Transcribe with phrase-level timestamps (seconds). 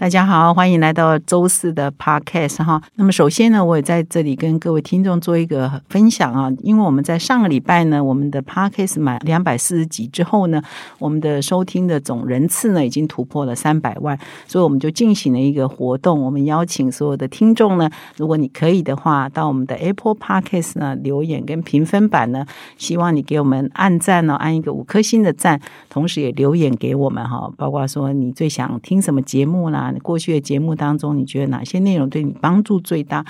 [0.00, 2.80] 大家好，欢迎来到周四的 Podcast 哈。
[2.94, 10.62] 那么首先呢，我也在这里跟各位听众做一个分享啊，因为我们在上个礼拜呢，我们的 Podcast 满两百四十集之后呢，
[11.00, 14.16] 我们的收听的总人次呢已经突破了三百万，
[14.46, 22.46] 所以我们就进行了一个活动，我们邀请所有的听众呢，如果你可以的话，到我们的 Apple Podcast 呢留言跟评分版呢，
[22.76, 25.60] 希望你给我们按赞呢，按一个五颗星的赞，
[25.90, 29.87] 同时也留言给我们哈，包括说你最想听什么节目啦。
[30.00, 33.24] 过去的节目当中，你觉得哪些内容对你帮助最大？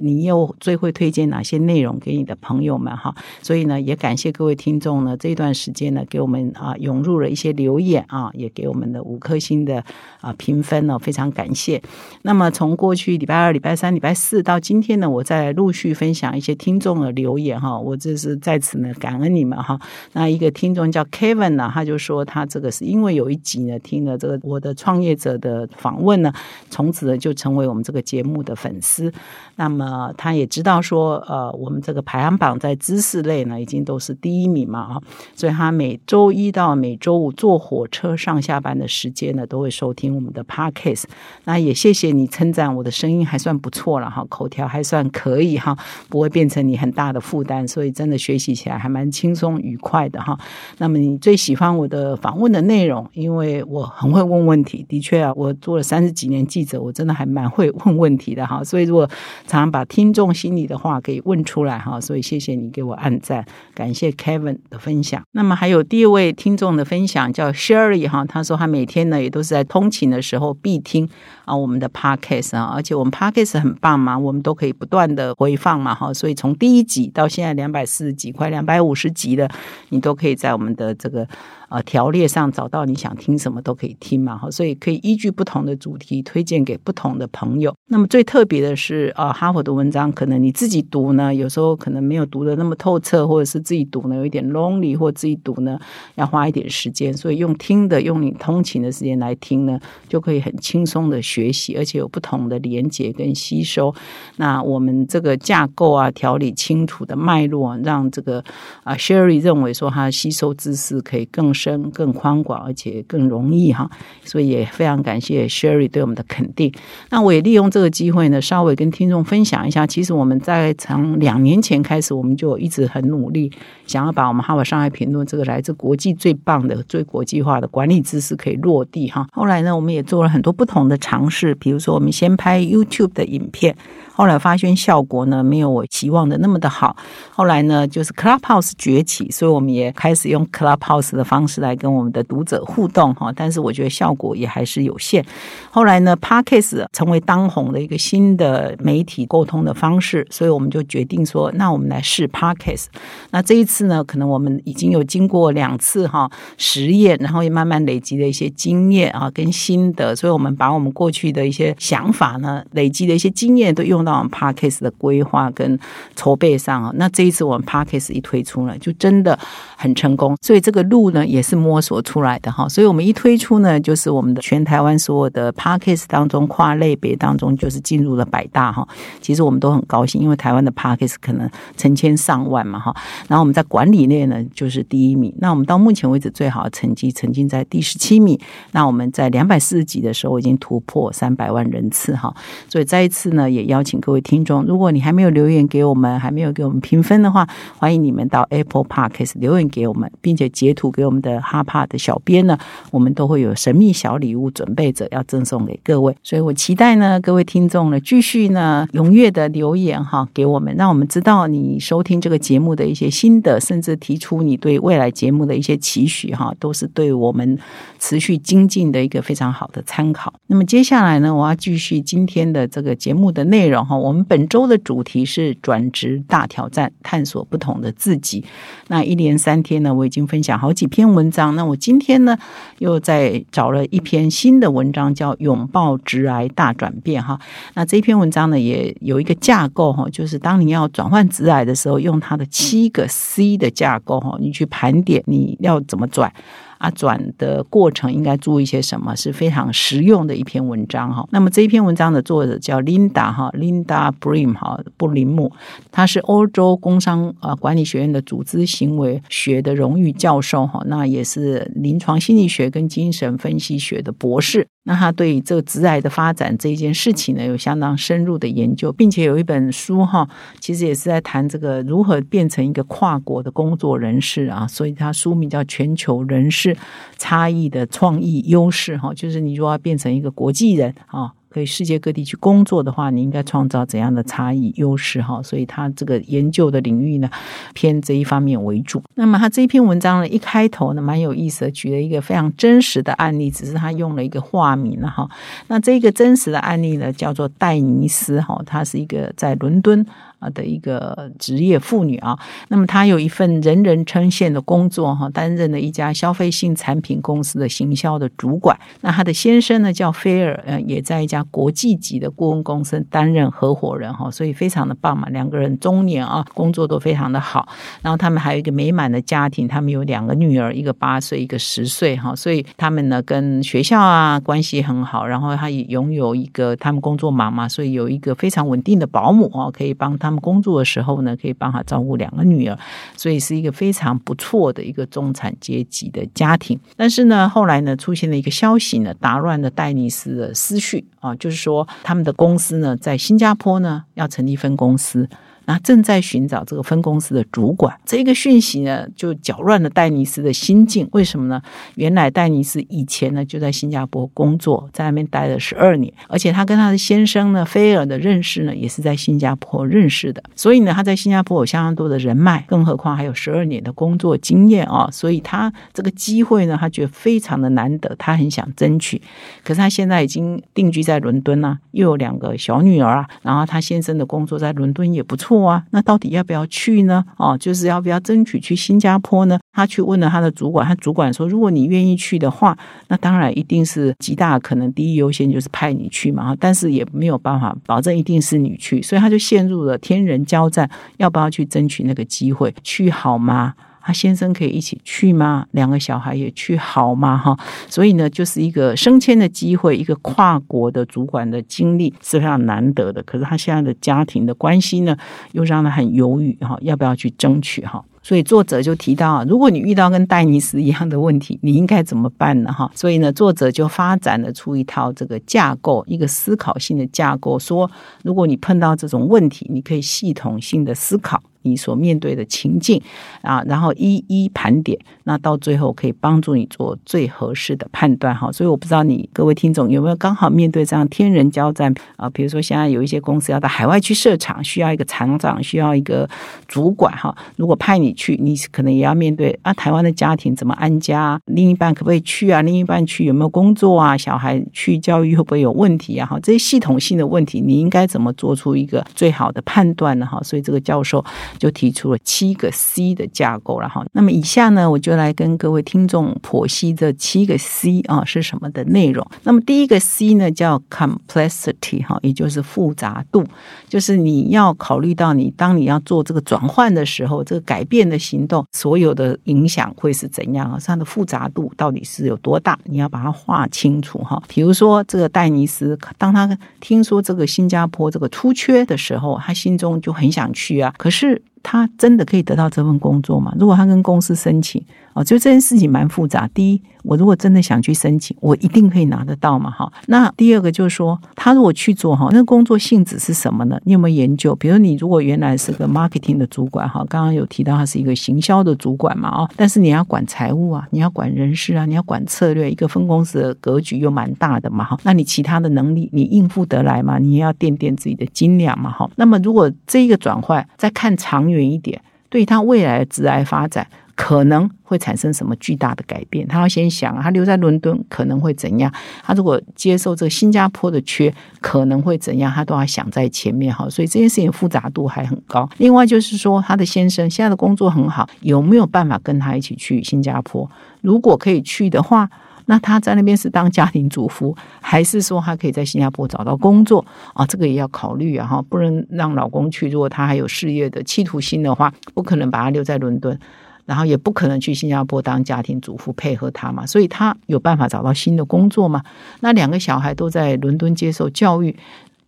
[0.00, 3.14] 你又最会推荐哪些内容给你的朋友们哈？
[3.42, 9.84] 所以呢，也感谢各位听众呢，这段时间呢，给我们啊涌入了一些留言啊，也给我们的五颗星的
[10.20, 11.80] 啊评分呢，非常感谢。
[12.22, 19.78] 那么从过去礼拜二、礼拜三、礼拜四到今天呢，我再陆续分享一些听众的留言哈，我这是在此呢感恩你们哈。
[20.12, 26.32] 那一个听众叫 Kevin 呢，他就说他这个是因为有一集呢听了这个我的创业者的访问呢，
[26.70, 29.12] 从此呢就成为我们这个节目的粉丝。
[29.56, 35.00] 那么那么他也知道说，呃，我们这个排行榜在知识类呢，已经都是第一名嘛啊，
[35.36, 41.04] 所以他每周一到每周五坐火车上下班的时间呢，都会收听我们的 podcast。
[41.44, 50.36] 那也谢谢你称赞我的声音还算不错了哈，口条还算可以哈，不会变成你很大的负担，所以真的学习起来还蛮轻松愉快的哈。
[50.78, 58.64] 那么你最喜欢我的访问的内容，因为我很会问问题，的确啊，我做了三十几年记者，我真的还蛮会问问题的哈。
[58.64, 59.08] 所以如果
[59.46, 65.22] 常把听众心里的话给问出来哈，所以谢谢你给我按赞，感谢 Kevin 的分享。
[65.32, 71.08] 那么还有第一位听众的分享叫 Sherry 哈，他说他每天呢也都是在通勤的时候必听
[71.48, 79.48] 啊我们的 Podcast 啊，而且我们 Podcast 很棒嘛，我们都可以不断的回放嘛哈，所以从第一集到现在两百四十集快两百五十集了，
[79.88, 81.26] 你都可以在我们的这个。
[81.70, 87.74] 呃，条列上找到你想听什么都可以听嘛，哈，所以可以依据不同的主题推荐给不同的朋友。
[87.88, 95.78] 那么最特别的是，啊，哈佛的文章可能你自己读呢，有时候可能没有读的那么透彻，或者是自己读呢有一点 lonely，或自己读呢
[96.14, 99.78] 要花一点时间，所以用听的，用你通勤的时间来听呢，
[100.08, 103.94] 就可以很轻松的学学习，而且有不同的连接跟吸收。
[104.36, 108.42] 那我们这个架构啊，条理清楚的脉络，让这个
[108.84, 111.52] 啊，Sherry 认为说他吸收知识可以更。
[111.58, 113.90] 深更宽广，而且更容易哈，
[114.22, 116.72] 所以也非常感谢 Sherry 对我们的肯定。
[117.10, 119.84] 那我也利用这个机会呢，稍微跟听众分享一下。
[119.84, 123.50] 其实我们在从两年前开始，我们就一直很努力，
[123.86, 129.26] 想要把我们哈佛上海评论这个来自国际最棒的、最国际化的管理知识可以落地哈。
[129.32, 133.76] 后来呢，我们也做了很多不同的尝试，比如说我们先拍 YouTube 的影片。
[134.12, 136.96] 后来发现效果呢没有我期望的那么的好。
[137.30, 143.32] 后来呢，就是 Clubhouse 崛起，所以我们也开始用 Clubhouse 的方式来跟我们的读者互动哈。
[143.36, 145.24] 但是我觉得效果也还是有限。
[145.70, 152.86] 后来呢，Podcast 成为当红的一个新的媒体沟通的方式，所以我们就决定说，那我们来试 Podcast。
[153.30, 163.98] 那这一次呢，可能我们已经有经过两次哈实验，然后也慢慢累积了一些经验啊跟心得，所以我们把我们过去去的一些想法呢，累积的一些经验都用。
[164.08, 165.78] 到我们 Parkes 的规划跟
[166.16, 169.38] 筹备上啊，那这一次我们 Parkes 一推出呢，就真的
[169.76, 170.34] 很成功。
[170.40, 172.66] 所以这个路呢也是摸索出来的哈。
[172.68, 178.86] 所以我们一推出呢，就是我们的全台湾所有的 Parkes 当中跨类别当中，就是进入了百大哈。
[179.20, 182.96] 其实我们都很高兴，因为台湾的 Parkes 可能成千上万嘛哈。
[183.26, 185.34] 然后我们在管理内呢就是第一名。
[185.38, 188.38] 那我们到目前为止最好的成绩曾经在第十七名。
[188.72, 192.34] 那我们在两百四十集的时候已经突破三百万人次哈。
[192.68, 194.00] 所以再一次呢也邀请。
[194.00, 202.56] 各位听众，如果你还没有留言给我们，还没有给我们评分的话，欢迎你们到 Apple Podcast 留言给我们，并且截图给我们的哈帕的小编呢，
[202.90, 206.16] 我们都会有神秘小礼物准备着要赠送给各位。
[206.22, 217.58] 所以我期待呢，各位听众呢，继续呢踊跃的留言哈给我们，让我们知道你收听这个节目的一些心得，甚至提出你对未来节目的一些期许哈，都是对我们
[217.98, 220.32] 持续精进的一个非常好的参考。
[220.46, 223.84] 那么接下下来呢，我要继续今天的这个节目的内容。
[223.84, 228.42] 哈，我们本周的主题是转职大挑战，探索不同的自己。
[228.86, 231.54] 那一连三天呢，我已经分享好几篇文章。
[231.54, 232.38] 那我今天呢，
[232.78, 237.38] 又在找了一篇新的文章，叫《拥抱直癌大转变》哈。
[237.74, 246.32] 那这篇文章呢，也有一个架构哈，就是当你要转换直癌的时候，用它的七个 C 的架构哈，你去盘点你要怎么转。
[246.78, 251.26] 啊，转的过程应该注意些什么，是非常实用的一篇文章哈。
[251.30, 255.52] 那么这一篇文章的作者叫 Linda 哈，Linda Brim 哈，布林姆，
[255.90, 264.66] 他是欧洲工商啊管理学院的组织行为学的荣誉教授哈，那也是临床心理学跟精神分析学的博士。
[264.88, 270.26] 那他对这个直癌的发展这一件事情呢，有相当深入的研究，并且有一本书哈，
[270.60, 276.74] 其实也是在谈这个如何变成一个跨国的工作人士啊，所以他书名叫《全球人士
[277.18, 281.34] 差异的创意优势》哈，就是你如果要变成一个国际人啊。
[281.58, 285.42] 可以世界各地去工作的话，你应该创造怎样的差异优势哈？
[285.42, 287.28] 所以他这个研究的领域呢，
[287.74, 289.02] 偏这一方面为主。
[289.16, 295.28] 那么他这一篇文章呢，一开头呢，蛮有意思的，举了一个非常真实的案例，只是他用了一个化名了哈。
[295.66, 300.06] 那这个真实的案例呢，叫做戴尼斯哈，他是一个在伦敦。
[300.38, 302.38] 啊的一个职业妇女啊，
[302.68, 308.78] 那么她有一份人人称羡的工作哈，担任了一家消费性产品公司的行销的主管。
[309.00, 315.28] 那她的先生呢叫菲尔，呃，也在一家国际级的顾问公司担任合伙人哈，所以非常的棒嘛。
[315.30, 317.68] 两个人中年啊，工作都非常的好。
[318.00, 322.36] 然后他们还有一个美满的家庭，他们有两个女儿，一个八岁，一个十岁哈。
[322.36, 325.26] 所以他们呢跟学校啊关系很好。
[325.26, 330.27] 然后他也拥有一个，他们工作忙嘛，所以有一个非常稳定的保姆啊，可以帮他。
[330.28, 332.78] 他们工作的时候呢，可以帮他照顾两个女儿，
[333.16, 336.78] 所以是一个非常不错的一个中产阶级的家庭。
[336.96, 345.28] 但是呢，后来呢，出现了一个消息呢，打乱了戴尼斯的思绪啊，就是说他们的公司呢，在新加坡呢，要成立分公司。
[345.68, 351.06] 那正在寻找这个分公司的主管，这个讯息呢，就搅乱了戴尼斯的心境。
[351.12, 351.60] 为什么呢？
[351.96, 360.42] 原来戴尼斯以前呢就在新加坡工作，在那边待了十二年，而且他跟他的先生呢菲尔的认识呢，也是在新加坡认识的。
[360.56, 365.10] 所以呢，他在新加坡有相当多的人脉，更何况还有十二年的工作经验啊。
[365.12, 369.20] 所以他这个机会呢，他觉得非常的难得，他很想争取。
[369.62, 375.57] 可是他现在已经定居在伦敦啊，又有两个小女儿啊，然后他先生的工作在伦敦也不错。
[375.62, 377.24] 啊，那到底要不要去呢？
[377.36, 379.58] 哦，就是要不要争取去新加坡呢？
[379.72, 382.76] 他去问了他的主管，他主管说，如果你愿意去的话，
[383.08, 386.56] 那当然一定是极大可能第一优先就是派你去嘛。
[386.58, 390.88] 但是也没有办法保证一定是你去，所以他就陷入了天人交战，
[391.18, 392.74] 要不要去争取那个机会？
[392.82, 393.74] 去好吗？
[394.08, 395.66] 他先生可以一起去吗？
[395.72, 397.36] 两个小孩也去好吗？
[397.36, 397.54] 哈，
[397.90, 403.22] 所以呢，就是一个升迁的机会，一个跨国的主管的经历是非常难得的。
[403.24, 405.14] 可是他现在的家庭的关系呢，
[405.52, 408.02] 又让他很犹豫哈，要不要去争取哈？
[408.22, 412.72] 所以作者就提到啊，如果你遇到跟戴尼斯一样的问题，你应该怎么办呢？
[412.72, 417.90] 哈，所以呢，作者就发展了出一套这个架构，一个思考性的架构，说
[418.24, 421.42] 如果你碰到这种问题，你可以系统性的思考。
[421.68, 423.00] 你所面对的情境
[423.42, 428.50] 啊，然后一一盘点，那到最后可以帮助你做最合适的判断哈。
[428.50, 432.28] 所以我不知道你各位听众有没有刚好面对这样天人交战啊？
[432.30, 436.28] 比如说现在有一些公司要到海外去设厂，需要一个厂长，需要一个
[436.66, 437.36] 主管哈。
[437.56, 441.40] 如果派你去，你可能也要面对啊，台湾的家庭怎么安家？
[441.46, 442.62] 另一半可不可以去啊？
[442.62, 444.16] 另一半去有没有工作啊？
[444.16, 446.26] 小孩去教育会不会有问题啊？
[446.26, 450.26] 哈，这些系统性的问题，你应该怎么做出一个最好的判断呢？
[450.26, 451.24] 哈，所以这个教授。
[451.58, 459.26] 就提出了七个 C 的架构了哈，那么以下呢，我就来跟各位听众剖析这七个 C 啊是什么的内容。
[459.42, 463.44] 那么第一个 C 呢叫 complexity 哈，也就是复杂度，
[463.88, 470.78] 就是你要考虑到你当你要做这个转换的时候，这个改变的行动所有的影响会是怎样啊？
[470.84, 472.78] 它的复杂度到底是有多大？
[472.84, 474.42] 你要把它画清楚哈。
[474.48, 481.42] 比如说这个戴尼斯，当他听说这个新加坡这个出缺的时候，他心中就很想去啊，可是。
[481.70, 483.54] 他真的可以得到这份工作吗？
[483.58, 484.82] 如果他跟公司申请，
[485.12, 486.48] 哦，就这件事情蛮复杂。
[486.54, 489.70] 第一，我如果真的想去申请，我一定可以拿得到嘛？
[489.70, 489.90] 哈。
[490.06, 493.80] 那第二个就是说，他如果去做哈，那工作性质是什么呢？
[493.84, 494.54] 你有没有研究？
[494.56, 499.30] 比如你如果原来是个 marketing 的主管哈，刚刚有提到他是一个行销的主管嘛？
[499.30, 504.84] 哦，但是你要管财务啊，你要管人事啊，你要管策略，一个分公司的格局又蛮大的嘛？
[504.84, 504.98] 哈。
[505.02, 507.18] 那你其他的能力你应付得来吗？
[507.18, 508.90] 你也要垫垫自己的斤两嘛？
[508.90, 509.10] 哈。
[509.16, 511.38] 那么如果这一个转换再看长。
[511.48, 511.98] 远一点，
[512.28, 513.86] 对他未来的职业发展
[514.18, 516.44] 可能会产生什么巨大的改变？
[516.48, 518.92] 他要先想，他留在伦敦可能会怎样？
[519.22, 522.52] 他如果接受这个新加坡的缺，可能会怎样？
[522.52, 523.88] 他都要想在前面哈。
[523.88, 525.70] 所以这件事情复杂度还很高。
[525.78, 530.68] 另外就是说，他的先生现在的工作很好，有没有办法跟他一起去新加坡？
[531.00, 532.28] 如果可以去的话。
[532.70, 537.46] 那他在那边是当家庭主妇，还是说他可以在新加坡找到工作啊？
[537.46, 539.88] 这个也要考虑啊，哈，不能让老公去。
[539.88, 543.40] 如果他还有事业的企图心的话，不可能把他留在伦敦。
[543.88, 549.02] 然后也不可能去新加坡当家庭主妇配合他嘛，所以他有办法找到新的工作嘛？
[549.40, 551.74] 那两个小孩都在伦敦接受教育，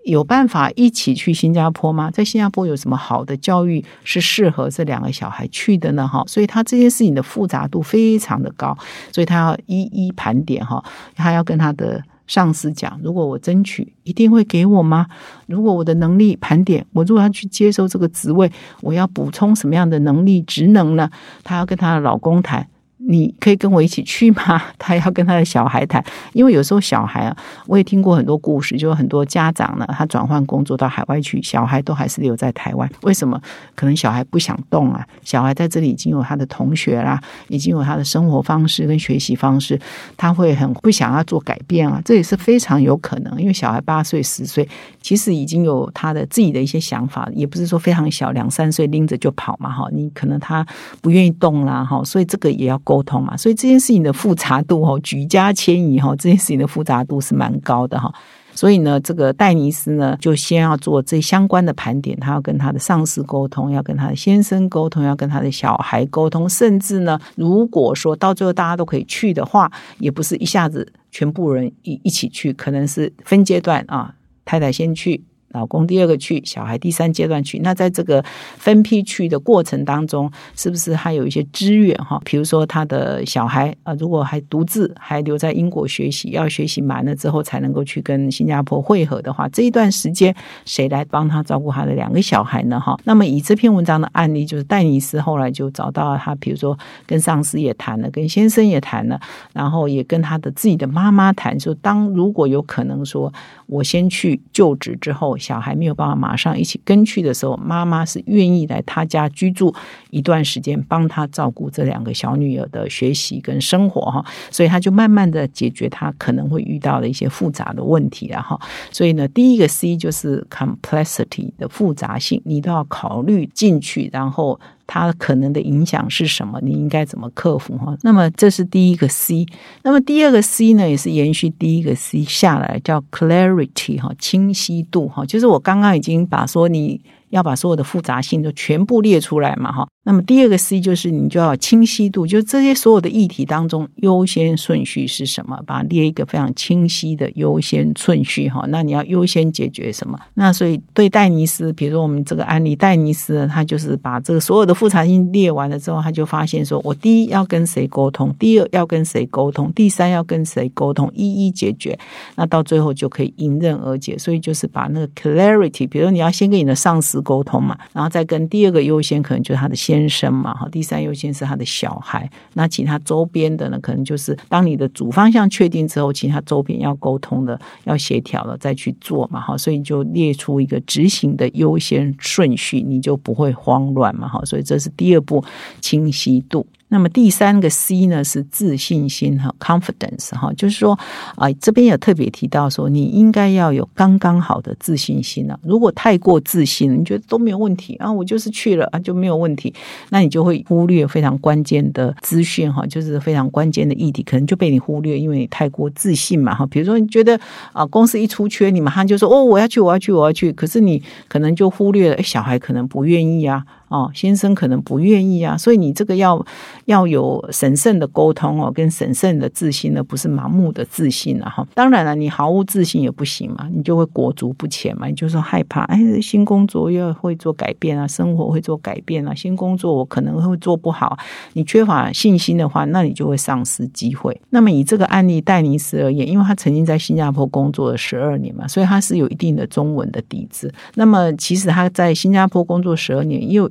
[0.05, 2.11] 有办法一起去新加坡吗？
[2.11, 6.09] 在新加坡有什么好的教育是适合这两个小孩去的呢？
[6.09, 8.75] 哈，所以他这件事情的复杂度非常的高，
[9.13, 10.83] 所以他要一一盘点哈，
[11.15, 12.03] 他要跟他的。
[12.31, 15.09] 上司讲：“如果我争取，一定会给我吗？
[15.49, 18.49] 如果我的能力盘点，我如果要去接受这个职位，
[18.83, 21.11] 我要补充什么样的能力、职能呢？”
[21.43, 22.69] 她要跟她的老公谈。
[23.09, 24.63] 你可以跟我一起去吗？
[24.79, 32.89] 他要跟他的小孩谈，因为有时候小孩啊，我也听过很多故事，就很多家长呢，他转换工作到海外去，小孩都还是留在台湾。
[33.03, 33.41] 为什么？
[33.75, 39.81] 可能小孩不想动啊，小孩在这里已经有他的同学啦，已经有他的生活方式跟学习方式，
[40.17, 43.41] 他会很不想要做改变啊，这也是非常有可能。
[43.41, 44.69] 因为小孩八岁十岁，
[45.01, 50.67] 其实已经有他的自己的一些想法，也不是说非常小，两三岁拎着就跑嘛，哈，你可能他
[51.01, 58.13] 不愿意动啦，哈，所以这个也要沟通嘛，所以这件事情的复杂度哈，举家迁移哈，这件事情的复杂度是蛮高的哈。
[58.53, 74.15] 所以呢，这个戴尼斯呢，就先要做这相关的盘点，他要跟他的上司沟通，要跟他的先生沟通，要跟他的小孩沟通，甚至呢，如果说到最后大家都可以去的话，也不是一下子全部人一一起去，可能是分阶段啊，
[74.45, 75.23] 太太先去。
[75.53, 77.59] 老公第二个去，小孩第三阶段去。
[77.59, 78.25] 那在这个
[78.57, 82.21] 分批去的过程当中，是不是还有一些资源哈？
[82.25, 90.33] 比如说他的小孩啊，如果还独自还留在英国学习，要学习满了之后才能够去跟新加坡会合的话，这一段时间
[90.65, 92.79] 谁来帮他照顾他的两个小孩呢？
[92.79, 99.21] 哈，那么以这篇文章的案例，就是戴尼斯后来就找到他，比如说跟上司也谈了，跟先生也谈了，
[99.53, 103.33] 然后也跟他的自己的妈妈谈，说当如果有可能说
[103.67, 105.37] 我先去就职之后。
[105.41, 109.75] 小孩没有办法马上一起跟去的时候，妈妈是愿意来他家居住
[110.11, 114.25] 一段时间，帮他照顾这两个小女儿的学习跟生活哈。
[114.51, 118.61] 所以他就慢慢的解决他可能会遇到的一些复杂的问题了哈。
[118.93, 124.61] 所以呢，第一个 C 就是 complexity 的复杂性，你都要考虑进去，然后。
[124.93, 126.59] 它可能的影响是什么？
[126.63, 127.97] 你应该怎么克服哈？
[128.03, 129.47] 那么这是第一个 C，
[129.85, 137.01] 那么第二个 C 呢，也是延续第一个 C 下来，叫 clarity 哈，清晰度哈，就是我刚刚已经把说你。
[137.31, 139.89] 要把所有的复杂性都全部列出来嘛，哈。
[140.03, 145.61] 那么第二个 C 就是你就要清晰度，就这些所有的议题当中优先顺序是什么？
[145.67, 148.65] 把它列一个非常清晰的优先顺序，哈。
[148.69, 150.19] 那你要优先解决什么？
[150.35, 161.97] 那所以对戴尼斯，比如说我们这个案例，戴尼斯他就是把这个所有的复杂性列完了之后，他就发现说，我第一要跟谁沟通，第二要跟谁沟通，第三要跟谁沟通，一一解决，
[162.37, 164.17] 那到最后就可以迎刃而解。
[164.19, 167.20] 所以就是把那个 clarity，比如你要先跟你的上司。
[167.21, 185.45] 沟通嘛，然后再跟第二个优先可能就是他的先生嘛，哈，第三优先是他的小孩，那其他周边的呢，可能就是当你的主方向确定之后，其他周边要沟通的、要协调了再去做嘛，哈，所以就列出一个执行的优先顺序，你就不会慌乱嘛，哈，所以这是第二步
[185.81, 186.67] 清晰度。
[186.91, 190.99] 那么第三个 C 呢是自信心哈，confidence 哈，就是说
[191.37, 195.59] 啊，这边有特别提到说，你应该要有刚刚好的自信心啊。
[195.63, 199.73] 如果太过自信，你觉得都没有问题啊，我就是去了啊就没有问题，
[200.11, 206.67] 那你就会忽略非常关键的资讯哈，就是非常关键的议题，可能就被你忽略，因为你太过自信嘛哈。
[206.67, 207.39] 比如说你觉得
[207.73, 213.65] 啊，公司一出缺，你马上就说哦，我要去，我要去，我要去，可是你可能就忽略了，哎，小孩可能不愿意啊。
[213.91, 216.47] 哦，先生可能不愿意啊，所以你这个要
[216.85, 221.67] 要有审慎的沟通哦，跟审慎的自信呢，不是盲目的自信了哈。
[221.75, 231.19] 当然了，你毫无自信也不行嘛，你就会裹足不前嘛，你就说害怕，哎，新工作又会做改变啊，生活会做改变啊，新工作我可能会做不好，
[231.55, 234.41] 你缺乏信心的话，那你就会丧失机会。
[234.51, 240.73] 那么以这个案例戴尼斯而言，因为他曾经在新加坡工作了十二年嘛，所以他是有一定的中文的底子。
[240.95, 243.69] 那么其实他在新加坡工作十二年，又。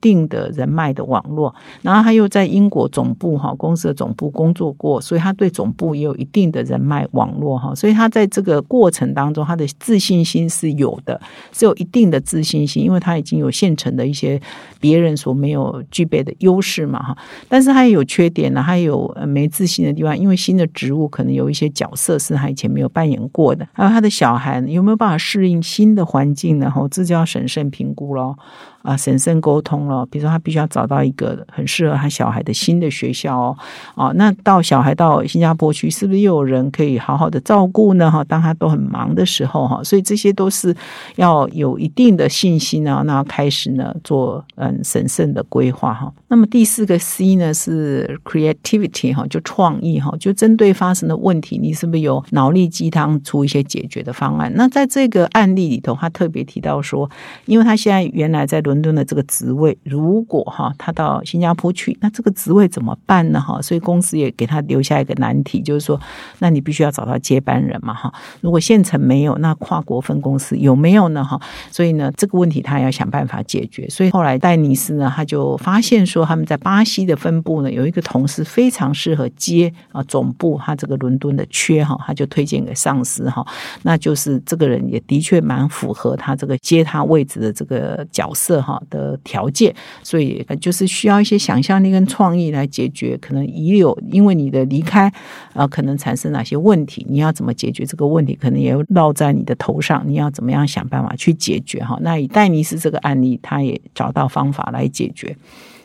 [0.00, 11.20] 定的人脉的网络，然后他又在英国总部哈公司的总部工作过，所以他对总部也有一定的人脉网络哈，所以他在这个过程当中，他的自信心是有的，
[11.52, 14.40] 是有一定的自信心，因为他已经有现成的一些
[14.78, 26.70] 别人所没有具备的优势嘛哈，但是他也有缺点呢，他有没自信的地方，因为新的职务可能有一些角色是他以前没有扮演过的，还有他的小孩有没有办法适应新的环境呢？
[26.70, 28.34] 哈，这就要审慎评估喽。
[28.82, 33.58] 啊，审慎沟通哦，比如说他必须要找到一个很适合他小孩的新的学校哦，
[33.94, 38.10] 哦，那到小孩到新加坡去，是不是又有人可以好好的照顾呢？
[38.10, 40.74] 哈，当他都很忙的时候哈，所以这些都是
[41.16, 46.12] 要有一定的信心呢，那开始呢做嗯审慎的规划哈。
[46.28, 54.52] 那么第四个 C 呢是 creativity 哈，就创意哈，就针对发生的问题，你是不是有脑力鸡汤出一些解决的方案？
[54.54, 57.10] 那在这个案例里头，他特别提到说，
[57.46, 63.40] 因为他现在原来在伦敦的这个职位，如果哈他到新加坡去，那这个职位怎么办呢？
[63.40, 66.00] 哈，所以公司也给他留下一个难题，就是说，
[66.38, 68.10] 那你必须要找到接班人嘛哈。
[68.40, 71.22] 如果县城没有，那跨国分公司有没有呢？
[71.22, 71.38] 哈，
[71.70, 73.86] 所以呢，这个问题他要想办法解决。
[73.90, 76.20] 所以后来戴尼斯呢，他就发现说。
[76.30, 83.44] 他们在巴西的分部呢，有一个同事非常适合接啊总部他这个伦敦的缺哈，他就推荐给上司哈，
[83.82, 89.69] 那就是这个人也的确蛮符合他这个接他位置的这个角色哈的条件，
[90.02, 95.12] 所以就是需要一些想象力跟创意来解决可能已有因为你的离开
[95.52, 101.98] 啊可能产生哪些问题，你要怎么解决这个问题，可能也要落在你的头上，你要怎么样想办法去解决哈？
[102.02, 105.36] 那以戴尼斯这个案例，他也找到方法来解决。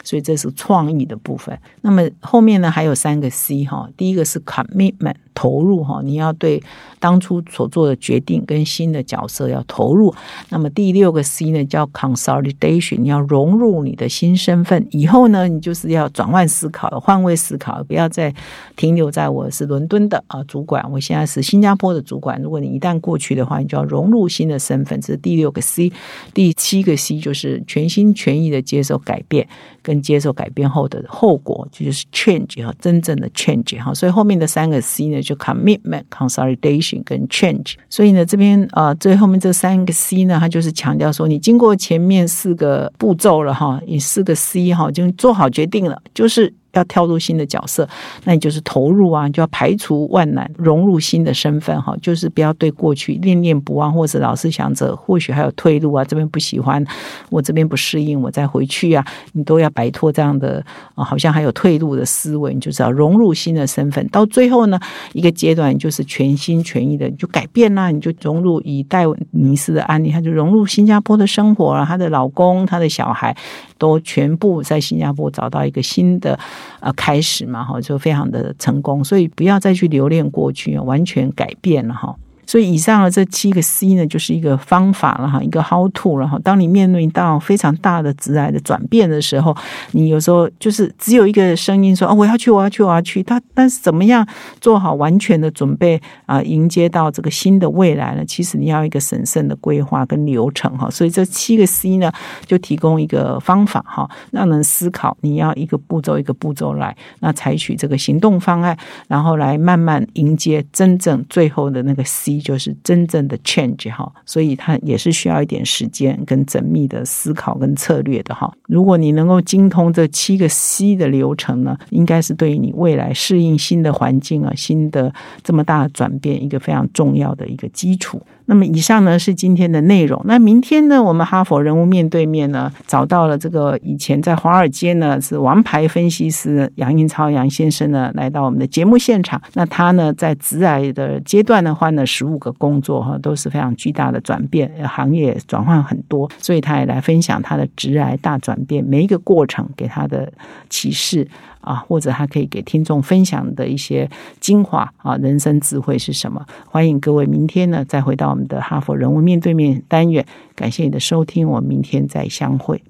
[0.04, 1.58] 所以这是创意的部分。
[1.82, 5.16] 那么后面呢，还有三个 C 哈，第一个是 commitment。
[5.36, 6.64] 投入哈，你要对
[7.00, 10.12] 当初所做的决定跟新的角色要投入。
[10.50, 14.88] 那么第六个 C 呢，叫 consolidation，你要融入你的新身份。
[14.90, 18.34] 以后呢，你就是要转换思考，换位思考，不要再
[18.76, 22.42] 停留在我是伦敦的啊主管，我现在是新加坡的主管。
[22.42, 25.00] 如果你一旦过去的话，你就要融入新的身份。
[25.02, 25.92] 这是第六个 C。
[26.34, 29.48] 第七个 C 就是全心全意的接受改变，
[29.84, 33.94] 跟接受改变后的后果，这就是 change 哈，真正的 change 哈。
[33.94, 35.22] 所以后面的三个 C 呢？
[35.26, 46.54] 就 commitment、consolidation 跟 change，所以呢，这边呃最后面这三个 C 呢，它就是强调说，你经过前面四个步骤了哈，你四个 C 哈，就做好决定了，就是。
[46.76, 47.88] 要跳入新的角色，
[48.24, 56.86] 那你就是投入啊，就要排除万难，融入新的身份哈，就是不要对过去念念不忘，或者老是想着或许还有退路啊，这边不喜欢，
[57.30, 60.64] 我这边不适应，我再回去啊，你都要摆脱这样的
[60.94, 64.06] 啊，好像还有退路的思维，你就是要融入新的身份。
[64.10, 64.80] 到最后呢，
[65.14, 73.36] 一个阶段就是全心全意的就改变啦，你就融入以戴尼斯的案例，他就融入新加坡的生活了，她的老公、她的小孩
[73.78, 76.38] 都全部在新加坡找到一个新的。
[76.80, 82.16] 呃，开始嘛，哈，就非常的成功，所以不要再去留恋过去，完全改变了哈。
[82.48, 86.40] 所以以上的这七个 C 呢，就是一个方法了哈，一个 How to 了哈。
[86.44, 89.56] 当你面对到非常大的直癌的转变的时候，
[89.92, 94.28] 你有时候就是只有一个声音说：“哦，我要去，我要去，我要去。”他但是怎么样
[94.62, 98.24] 做好完全的准备啊，迎接到这个新的未来呢？
[98.26, 100.90] 其实你要一个审慎的规划跟流程哈。
[100.90, 102.12] 所以这七个 C 呢，
[102.46, 108.78] 就提供一个方法哈，让人思考你要一个步骤一个步骤来，那采取这个行动方案，
[109.08, 112.35] 然后来慢慢迎接真正最后的那个 C。
[112.36, 118.52] 依旧是真正的 change 哈，所以它也是需要一点时间跟缜密的思考跟策略的哈。
[118.68, 128.22] 如果你能够精通这七个 C 的流程呢，应该是对于你未来适应新的环境啊、新的这么大的转变一个非常重要的一个基础。
[128.48, 130.22] 那么以上呢是今天的内容。
[130.26, 139.42] 那明天呢，我们哈佛人物面对面呢，找到了这个以前在华尔街呢是王牌分析师杨英超杨先生呢，来到我们的节目现场。
[139.54, 150.32] 那他呢在直癌的阶段呢换了十五个工作哈，都是非常巨大的转变，行业转换很多，所以他也来分享他的直癌大转变每一个过程给他的
[150.70, 151.28] 启示。
[151.66, 156.46] 啊，或者他可以给听众分享的一些精华啊，人生智慧是什么？
[156.70, 160.26] 欢迎各位明天呢再回到我们的哈佛人物面对面单元。
[160.56, 162.82] 感谢你的收听，我们明天再相会。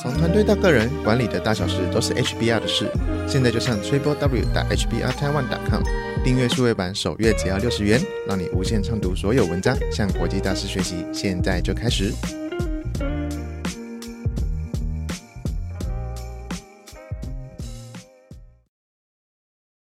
[0.00, 2.88] 从团队到个人，管理的大小事都是 HBR 的事。
[3.26, 5.82] 现在就上 triple w 打 hbr taiwan com
[6.22, 11.04] 订阅数位版，首月只要六十元，让你无限畅读所有文章，向国际大师学习。
[11.12, 12.14] 现在就开始。